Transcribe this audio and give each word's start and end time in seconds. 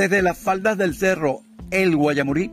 desde 0.00 0.22
las 0.22 0.38
faldas 0.38 0.78
del 0.78 0.94
cerro 0.94 1.42
El 1.70 1.94
Guayamurí, 1.94 2.50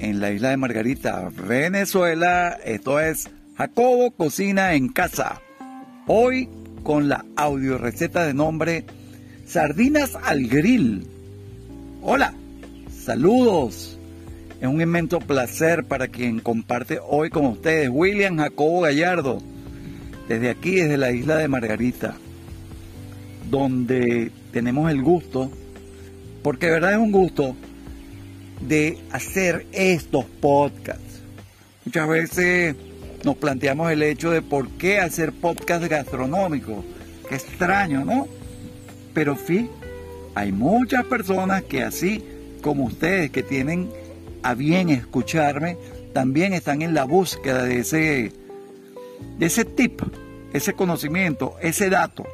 en 0.00 0.20
la 0.20 0.32
isla 0.32 0.48
de 0.50 0.56
Margarita, 0.56 1.30
Venezuela. 1.46 2.58
Esto 2.64 2.98
es 2.98 3.30
Jacobo 3.56 4.10
Cocina 4.10 4.74
en 4.74 4.88
Casa. 4.88 5.40
Hoy 6.08 6.48
con 6.82 7.08
la 7.08 7.24
audio 7.36 7.78
receta 7.78 8.26
de 8.26 8.34
nombre 8.34 8.84
Sardinas 9.46 10.16
al 10.24 10.48
Grill. 10.48 11.06
Hola, 12.02 12.34
saludos. 12.90 13.96
Es 14.60 14.66
un 14.66 14.80
inmenso 14.80 15.20
placer 15.20 15.84
para 15.84 16.08
quien 16.08 16.40
comparte 16.40 16.98
hoy 17.00 17.30
con 17.30 17.46
ustedes, 17.46 17.90
William 17.92 18.38
Jacobo 18.38 18.80
Gallardo, 18.80 19.38
desde 20.26 20.50
aquí, 20.50 20.72
desde 20.72 20.96
la 20.96 21.12
isla 21.12 21.36
de 21.36 21.46
Margarita, 21.46 22.16
donde 23.48 24.32
tenemos 24.50 24.90
el 24.90 25.00
gusto 25.00 25.52
porque 26.48 26.64
de 26.64 26.72
verdad 26.72 26.92
es 26.92 26.98
un 26.98 27.12
gusto 27.12 27.54
de 28.62 28.96
hacer 29.12 29.66
estos 29.70 30.24
podcasts. 30.24 31.20
Muchas 31.84 32.08
veces 32.08 32.74
nos 33.22 33.36
planteamos 33.36 33.92
el 33.92 34.02
hecho 34.02 34.30
de 34.30 34.40
por 34.40 34.66
qué 34.78 34.98
hacer 34.98 35.34
podcast 35.34 35.84
gastronómicos. 35.84 36.86
Qué 37.28 37.34
extraño, 37.34 38.02
¿no? 38.02 38.28
Pero 39.12 39.36
sí, 39.36 39.68
hay 40.34 40.50
muchas 40.50 41.04
personas 41.04 41.64
que 41.64 41.82
así 41.82 42.24
como 42.62 42.84
ustedes 42.84 43.30
que 43.30 43.42
tienen 43.42 43.90
a 44.42 44.54
bien 44.54 44.88
escucharme, 44.88 45.76
también 46.14 46.54
están 46.54 46.80
en 46.80 46.94
la 46.94 47.04
búsqueda 47.04 47.64
de 47.64 47.80
ese, 47.80 48.32
de 49.38 49.46
ese 49.46 49.66
tip, 49.66 50.00
ese 50.54 50.72
conocimiento, 50.72 51.56
ese 51.60 51.90
dato, 51.90 52.26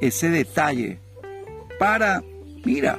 ese 0.00 0.30
detalle 0.30 1.00
para, 1.78 2.22
mira, 2.64 2.98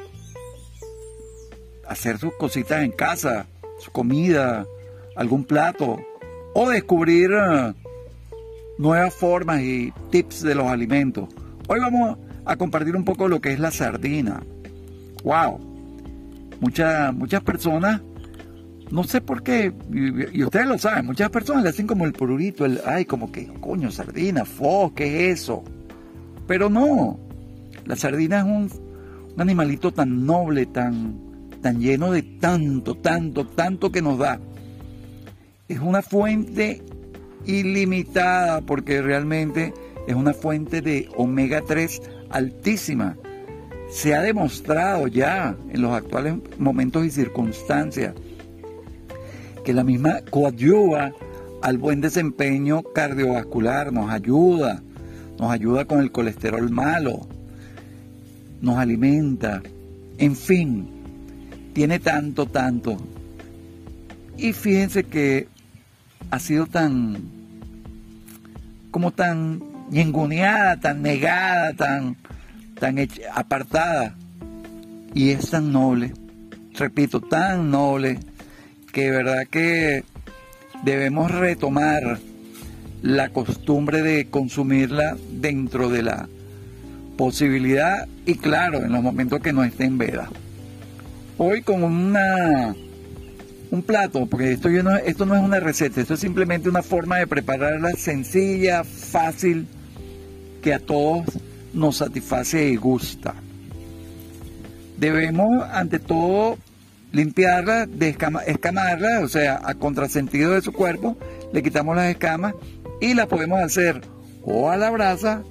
hacer 1.87 2.17
sus 2.17 2.33
cositas 2.35 2.83
en 2.83 2.91
casa, 2.91 3.47
su 3.79 3.91
comida, 3.91 4.65
algún 5.15 5.43
plato, 5.43 5.97
o 6.53 6.69
descubrir 6.69 7.31
eh, 7.31 7.73
nuevas 8.77 9.13
formas 9.13 9.61
y 9.61 9.93
tips 10.11 10.43
de 10.43 10.55
los 10.55 10.67
alimentos. 10.67 11.29
Hoy 11.67 11.79
vamos 11.79 12.17
a 12.45 12.55
compartir 12.55 12.95
un 12.95 13.03
poco 13.03 13.27
lo 13.27 13.41
que 13.41 13.51
es 13.51 13.59
la 13.59 13.71
sardina. 13.71 14.41
¡Wow! 15.23 15.59
Muchas, 16.59 17.13
muchas 17.13 17.43
personas, 17.43 18.01
no 18.89 19.03
sé 19.03 19.21
por 19.21 19.43
qué, 19.43 19.71
y, 19.91 20.43
ustedes 20.43 20.67
lo 20.67 20.77
saben, 20.77 21.05
muchas 21.05 21.29
personas 21.29 21.63
le 21.63 21.69
hacen 21.69 21.85
como 21.85 22.05
el 22.05 22.13
pururito, 22.13 22.65
el, 22.65 22.81
ay, 22.85 23.05
como 23.05 23.31
que, 23.31 23.47
coño, 23.59 23.91
sardina, 23.91 24.43
fo, 24.45 24.93
¿qué 24.95 25.29
es 25.29 25.41
eso? 25.41 25.63
Pero 26.47 26.69
no, 26.69 27.19
la 27.85 27.95
sardina 27.95 28.39
es 28.39 28.43
un, 28.45 28.71
un 29.35 29.41
animalito 29.41 29.91
tan 29.93 30.25
noble, 30.25 30.65
tan, 30.65 31.26
tan 31.61 31.79
lleno 31.79 32.11
de 32.11 32.23
tanto, 32.23 32.95
tanto, 32.95 33.45
tanto 33.45 33.91
que 33.91 34.01
nos 34.01 34.17
da. 34.17 34.39
Es 35.67 35.79
una 35.79 36.01
fuente 36.01 36.81
ilimitada 37.45 38.61
porque 38.61 39.01
realmente 39.01 39.73
es 40.07 40.15
una 40.15 40.33
fuente 40.33 40.81
de 40.81 41.09
omega 41.15 41.61
3 41.61 42.01
altísima. 42.29 43.17
Se 43.89 44.15
ha 44.15 44.21
demostrado 44.21 45.07
ya 45.07 45.55
en 45.69 45.81
los 45.81 45.91
actuales 45.93 46.35
momentos 46.57 47.05
y 47.05 47.09
circunstancias 47.09 48.13
que 49.63 49.73
la 49.73 49.83
misma 49.83 50.21
coadyuva 50.29 51.11
al 51.61 51.77
buen 51.77 52.01
desempeño 52.01 52.83
cardiovascular, 52.83 53.91
nos 53.91 54.09
ayuda, 54.09 54.81
nos 55.39 55.51
ayuda 55.51 55.85
con 55.85 55.99
el 55.99 56.11
colesterol 56.11 56.69
malo, 56.69 57.27
nos 58.61 58.77
alimenta, 58.77 59.61
en 60.17 60.35
fin, 60.35 60.96
tiene 61.77 61.99
tanto, 61.99 62.47
tanto. 62.47 62.97
Y 64.35 64.51
fíjense 64.51 65.03
que 65.03 65.47
ha 66.31 66.39
sido 66.39 66.65
tan, 66.65 67.19
como 68.89 69.11
tan 69.11 69.61
ñenguneada, 69.91 70.79
tan 70.79 71.03
negada, 71.03 71.73
tan, 71.73 72.17
tan 72.79 72.97
apartada. 73.31 74.15
Y 75.13 75.29
es 75.29 75.51
tan 75.51 75.71
noble, 75.71 76.13
repito, 76.73 77.21
tan 77.21 77.69
noble, 77.69 78.17
que 78.91 79.03
de 79.03 79.11
verdad 79.11 79.43
que 79.47 80.03
debemos 80.83 81.29
retomar 81.29 82.17
la 83.03 83.29
costumbre 83.29 84.01
de 84.01 84.31
consumirla 84.31 85.15
dentro 85.29 85.89
de 85.89 86.01
la 86.01 86.27
posibilidad 87.17 88.07
y 88.25 88.33
claro, 88.33 88.79
en 88.79 88.91
los 88.91 89.03
momentos 89.03 89.41
que 89.41 89.53
no 89.53 89.63
esté 89.63 89.83
en 89.83 89.99
veda 89.99 90.27
hoy 91.37 91.61
con 91.61 91.83
una 91.83 92.75
un 93.69 93.81
plato, 93.81 94.25
porque 94.25 94.53
esto, 94.53 94.69
no, 94.69 94.95
esto 94.97 95.25
no 95.25 95.35
es 95.35 95.41
una 95.41 95.59
receta, 95.59 95.99
esto 95.99 96.13
es 96.13 96.19
simplemente 96.19 96.69
una 96.69 96.81
forma 96.81 97.17
de 97.17 97.27
prepararla 97.27 97.91
sencilla, 97.97 98.83
fácil, 98.83 99.67
que 100.61 100.73
a 100.73 100.79
todos 100.79 101.25
nos 101.73 101.97
satisface 101.97 102.69
y 102.69 102.77
gusta. 102.77 103.35
Debemos, 104.97 105.63
ante 105.71 105.99
todo, 105.99 106.57
limpiarla, 107.11 107.87
escamarla, 108.45 109.19
o 109.21 109.27
sea, 109.27 109.59
a 109.63 109.75
contrasentido 109.75 110.51
de 110.51 110.61
su 110.61 110.71
cuerpo, 110.71 111.17
le 111.51 111.61
quitamos 111.61 111.95
las 111.95 112.09
escamas 112.09 112.53
y 113.01 113.13
la 113.13 113.27
podemos 113.27 113.61
hacer 113.61 114.01
o 114.43 114.69
a 114.69 114.77
la 114.77 114.89
brasa, 114.91 115.43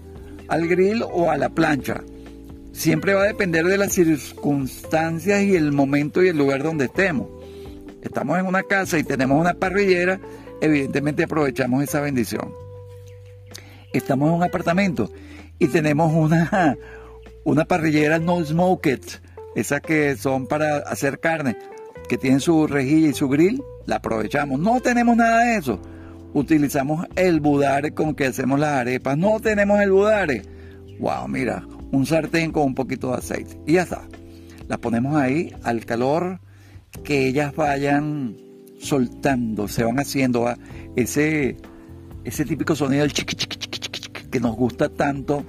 al 0.49 0.67
grill 0.69 1.03
o 1.03 1.31
a 1.31 1.37
la 1.37 1.51
plancha 1.51 2.03
siempre 2.77 3.15
va 3.15 3.23
a 3.23 3.27
depender 3.27 3.65
de 3.65 3.79
las 3.79 3.93
circunstancias 3.93 5.43
y 5.43 5.57
el 5.57 5.73
momento 5.73 6.23
y 6.23 6.29
el 6.29 6.37
lugar 6.37 6.63
donde 6.63 6.85
estemos. 6.85 7.29
Estamos 8.03 8.39
en 8.39 8.47
una 8.47 8.63
casa 8.63 8.99
y 8.99 9.05
tenemos 9.05 9.41
una 9.41 9.55
parrillera, 9.55 10.21
evidentemente 10.61 11.25
aprovechamos 11.25 11.83
esa 11.83 12.01
bendición. 12.01 12.53
Estamos 13.93 14.29
en 14.29 14.35
un 14.35 14.43
apartamento 14.43 15.11
y 15.59 15.69
tenemos 15.69 16.13
una, 16.13 16.77
una 17.45 17.65
parrillera 17.65 18.19
no 18.19 18.45
smoked, 18.45 19.01
esas 19.55 19.81
que 19.81 20.15
son 20.17 20.47
para 20.47 20.77
hacer 20.77 21.19
carne, 21.19 21.57
que 22.09 22.19
tienen 22.19 22.41
su 22.41 22.67
rejilla 22.67 23.09
y 23.09 23.15
su 23.15 23.29
grill, 23.29 23.63
la 23.87 23.97
aprovechamos. 23.97 24.61
No 24.61 24.81
tenemos 24.81 25.17
nada 25.17 25.45
de 25.45 25.57
eso. 25.57 25.81
Utilizamos 26.35 27.07
el 27.17 27.41
budare 27.41 27.93
con 27.93 28.15
que 28.15 28.27
hacemos 28.27 28.61
las 28.61 28.81
arepas. 28.81 29.17
No 29.17 29.41
tenemos 29.41 29.81
el 29.81 29.91
budare. 29.91 30.43
Wow, 30.99 31.27
mira, 31.29 31.67
un 31.93 32.07
sartén 32.07 32.53
con 32.53 32.65
un 32.65 32.75
poquito 32.75 33.11
de 33.11 33.19
aceite 33.19 33.59
y 33.67 33.75
ya 33.75 33.83
está. 33.83 34.03
Las 34.69 34.79
ponemos 34.79 35.17
ahí 35.17 35.55
al 35.63 35.85
calor 35.85 36.41
que 37.05 37.29
ellas 37.29 37.55
vayan 37.55 38.37
soltando, 38.81 39.69
se 39.69 39.85
van 39.85 39.99
haciendo 39.99 40.53
ese, 40.97 41.57
ese 42.25 42.45
típico 42.45 42.75
sonido 42.75 43.03
del 43.03 43.13
chiqui, 43.13 43.37
que 44.31 44.41
nos 44.41 44.57
gusta 44.57 44.89
tanto 44.89 45.45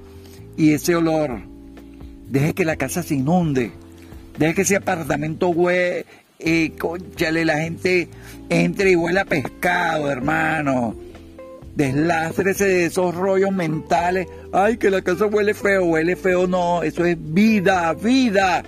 y 0.55 0.73
ese 0.73 0.95
olor. 0.95 1.39
Deje 2.29 2.53
que 2.53 2.65
la 2.65 2.75
casa 2.75 3.03
se 3.03 3.15
inunde, 3.15 3.71
deje 4.37 4.53
que 4.53 4.61
ese 4.63 4.75
apartamento 4.75 5.49
hue, 5.49 6.05
eh, 6.39 6.71
conchale, 6.77 7.45
la 7.45 7.59
gente 7.59 8.09
entre 8.49 8.91
y 8.91 8.95
huela 8.95 9.21
a 9.21 9.25
pescado, 9.25 10.11
hermano 10.11 11.06
Deslácese 11.77 12.65
de 12.65 12.85
esos 12.85 13.13
rollos 13.13 13.51
mentales. 13.51 14.27
Ay, 14.51 14.77
que 14.77 14.89
la 14.89 15.03
casa 15.03 15.27
huele 15.27 15.53
feo, 15.53 15.85
huele 15.85 16.15
feo, 16.15 16.47
no, 16.47 16.81
eso 16.81 17.05
es 17.05 17.15
vida, 17.19 17.93
vida. 17.93 18.63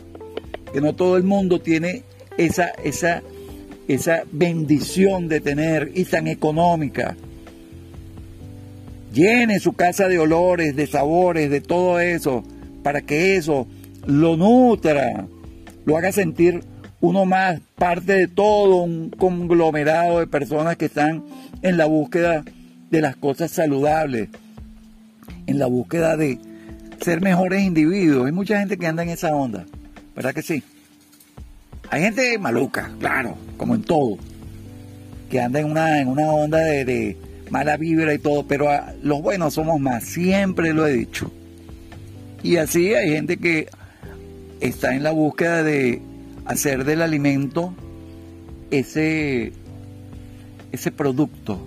Que 0.71 0.79
no 0.79 0.93
todo 0.93 1.17
el 1.17 1.23
mundo 1.23 1.59
tiene 1.59 2.03
esa, 2.37 2.67
esa, 2.83 3.23
esa 3.87 4.21
bendición 4.31 5.27
de 5.27 5.41
tener 5.41 5.91
y 5.95 6.05
tan 6.05 6.27
económica. 6.27 7.17
Llene 9.11 9.59
su 9.59 9.73
casa 9.73 10.07
de 10.07 10.19
olores, 10.19 10.75
de 10.75 10.85
sabores, 10.85 11.49
de 11.49 11.61
todo 11.61 11.99
eso, 11.99 12.43
para 12.83 13.01
que 13.01 13.37
eso 13.37 13.65
lo 14.05 14.37
nutra, 14.37 15.25
lo 15.83 15.97
haga 15.97 16.11
sentir 16.11 16.61
uno 17.01 17.25
más 17.25 17.59
parte 17.75 18.13
de 18.13 18.27
todo 18.27 18.83
un 18.83 19.09
conglomerado 19.09 20.19
de 20.19 20.27
personas 20.27 20.77
que 20.77 20.85
están 20.85 21.23
en 21.63 21.75
la 21.75 21.85
búsqueda 21.85 22.43
de 22.89 23.01
las 23.01 23.15
cosas 23.15 23.51
saludables, 23.51 24.29
en 25.47 25.59
la 25.59 25.65
búsqueda 25.65 26.17
de 26.17 26.39
ser 27.01 27.21
mejores 27.21 27.63
individuos. 27.63 28.25
Hay 28.25 28.31
mucha 28.31 28.59
gente 28.59 28.77
que 28.77 28.87
anda 28.87 29.03
en 29.03 29.09
esa 29.09 29.33
onda, 29.35 29.65
¿verdad 30.15 30.33
que 30.33 30.41
sí? 30.41 30.63
Hay 31.89 32.01
gente 32.01 32.37
maluca, 32.37 32.91
claro, 32.99 33.37
como 33.57 33.75
en 33.75 33.81
todo, 33.81 34.17
que 35.29 35.41
anda 35.41 35.59
en 35.59 35.65
una, 35.65 36.01
en 36.01 36.07
una 36.07 36.31
onda 36.31 36.59
de, 36.59 37.17
mala 37.49 37.77
vibra 37.77 38.13
y 38.13 38.19
todo, 38.19 38.45
pero 38.45 38.69
los 39.01 39.21
buenos 39.21 39.55
somos 39.55 39.79
más, 39.79 40.03
siempre 40.03 40.73
lo 40.73 40.85
he 40.85 40.93
dicho. 40.93 41.31
Y 42.43 42.57
así 42.57 42.93
hay 42.93 43.09
gente 43.09 43.37
que 43.37 43.67
está 44.59 44.95
en 44.95 45.03
la 45.03 45.11
búsqueda 45.11 45.63
de 45.63 46.01
hacer 46.45 46.85
del 46.85 47.01
alimento 47.01 47.73
ese, 48.69 49.51
ese 50.71 50.91
producto 50.91 51.59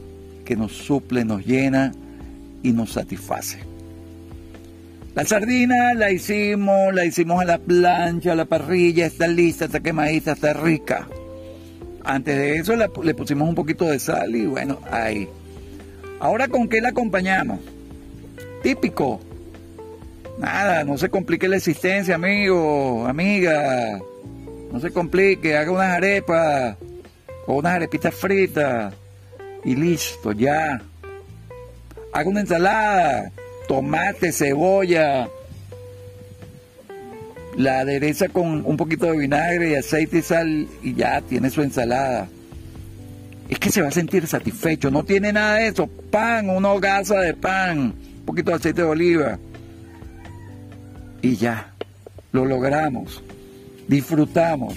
que 0.44 0.56
nos 0.56 0.73
suple, 0.73 1.25
nos 1.25 1.44
llena 1.44 1.93
y 2.62 2.73
nos 2.73 2.93
satisface. 2.93 3.59
La 5.15 5.25
sardina 5.27 5.93
la 5.94 6.11
hicimos, 6.11 6.94
la 6.94 7.05
hicimos 7.05 7.43
a 7.43 7.44
la 7.44 7.59
plancha, 7.59 8.33
a 8.33 8.35
la 8.35 8.47
parrilla, 8.47 9.05
está 9.05 9.27
lista, 9.27 9.67
está 9.67 9.81
quemadita, 9.81 10.33
está 10.33 10.55
rica. 10.55 11.06
Antes 12.05 12.37
de 12.37 12.56
eso 12.56 12.75
le 12.77 13.15
pusimos 13.15 13.49
un 13.49 13.55
poquito 13.55 13.85
de 13.85 13.99
sal 13.99 14.35
y 14.35 14.47
bueno, 14.47 14.79
ahí. 14.91 15.29
Ahora 16.19 16.49
con 16.49 16.69
qué 16.69 16.81
la 16.81 16.91
acompañamos? 16.91 17.61
Típico. 18.62 19.21
Nada, 20.38 20.83
no 20.85 20.97
se 20.97 21.11
complique 21.11 21.47
la 21.47 21.56
existencia, 21.56 22.15
amigo, 22.15 23.06
amiga. 23.06 24.00
No 24.73 24.81
se 24.81 24.91
complique, 24.91 25.56
haga 25.56 25.71
unas 25.71 25.91
arepas 25.91 26.77
o 27.47 27.56
unas 27.56 27.75
arepitas 27.75 28.15
fritas 28.15 28.95
y 29.64 29.76
listo, 29.76 30.32
ya. 30.32 30.82
Haga 32.12 32.29
una 32.29 32.41
ensalada, 32.41 33.32
tomate, 33.69 34.32
cebolla, 34.32 35.29
la 37.56 37.81
adereza 37.81 38.29
con 38.29 38.64
un 38.64 38.76
poquito 38.76 39.06
de 39.06 39.19
vinagre 39.19 39.70
y 39.70 39.75
aceite 39.75 40.19
y 40.19 40.23
sal 40.23 40.69
y 40.82 40.94
ya 40.94 41.20
tiene 41.20 41.50
su 41.50 41.62
ensalada. 41.62 42.29
Es 43.49 43.59
que 43.59 43.70
se 43.70 43.82
va 43.82 43.88
a 43.88 43.93
sentir 43.93 44.26
satisfecho, 44.26 44.91
no 44.91 45.05
tiene 45.05 45.32
nada 45.32 45.56
de 45.56 45.69
eso. 45.69 45.87
Pan, 45.87 46.49
una 46.49 46.73
hogaza 46.73 47.20
de 47.20 47.35
pan, 47.35 47.79
un 47.79 48.25
poquito 48.25 48.50
de 48.50 48.56
aceite 48.56 48.82
de 48.82 48.88
oliva. 48.88 49.38
Y 51.20 51.37
ya, 51.37 51.73
lo 52.32 52.44
logramos, 52.44 53.23
disfrutamos. 53.88 54.75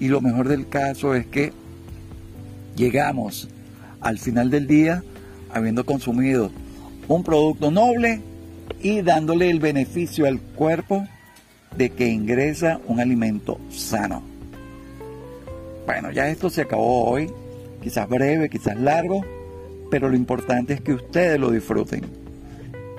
Y 0.00 0.08
lo 0.08 0.20
mejor 0.20 0.48
del 0.48 0.68
caso 0.68 1.14
es 1.14 1.26
que 1.26 1.52
llegamos 2.76 3.48
al 4.00 4.18
final 4.18 4.50
del 4.50 4.66
día 4.66 5.02
habiendo 5.50 5.84
consumido 5.84 6.50
un 7.08 7.24
producto 7.24 7.70
noble 7.70 8.20
y 8.80 9.02
dándole 9.02 9.50
el 9.50 9.60
beneficio 9.60 10.26
al 10.26 10.40
cuerpo 10.40 11.06
de 11.76 11.90
que 11.90 12.08
ingresa 12.08 12.80
un 12.86 13.00
alimento 13.00 13.58
sano. 13.70 14.22
Bueno, 15.86 16.10
ya 16.10 16.28
esto 16.28 16.50
se 16.50 16.62
acabó 16.62 17.08
hoy, 17.08 17.30
quizás 17.82 18.08
breve, 18.08 18.50
quizás 18.50 18.76
largo, 18.78 19.24
pero 19.90 20.08
lo 20.08 20.16
importante 20.16 20.74
es 20.74 20.80
que 20.80 20.92
ustedes 20.92 21.40
lo 21.40 21.50
disfruten, 21.50 22.02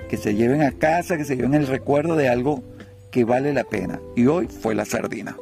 que 0.08 0.16
se 0.16 0.34
lleven 0.34 0.62
a 0.62 0.72
casa, 0.72 1.16
que 1.16 1.24
se 1.24 1.36
lleven 1.36 1.54
el 1.54 1.68
recuerdo 1.68 2.16
de 2.16 2.28
algo 2.28 2.64
que 3.12 3.24
vale 3.24 3.52
la 3.52 3.64
pena. 3.64 4.00
Y 4.16 4.26
hoy 4.26 4.48
fue 4.48 4.74
la 4.74 4.84
sardina. 4.84 5.36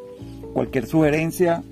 Cualquier 0.53 0.87
sugerencia, 0.87 1.63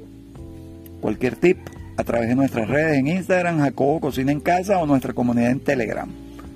cualquier 1.01 1.37
tip, 1.37 1.59
a 1.97 2.05
través 2.05 2.29
de 2.29 2.35
nuestras 2.35 2.69
redes 2.69 2.99
en 2.99 3.09
Instagram, 3.09 3.61
Jacobo 3.61 4.01
Cocina 4.01 4.33
en 4.33 4.41
Casa 4.41 4.79
o 4.79 4.87
nuestra 4.87 5.13
comunidad 5.13 5.51
en 5.51 5.61
Telegram, 5.61 6.09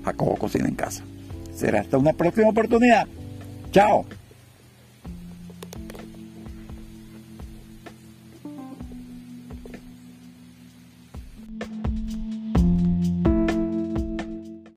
Jacobo 0.05 0.35
Cocina 0.37 0.67
en 0.67 0.75
Casa. 0.75 1.03
Será 1.53 1.81
hasta 1.81 1.97
una 1.97 2.13
próxima 2.13 2.49
oportunidad. 2.49 3.07
Chao. 3.71 4.05